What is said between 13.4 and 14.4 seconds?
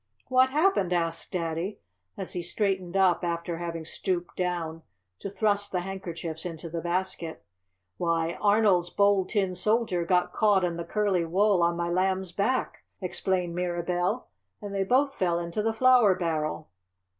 Mirabell,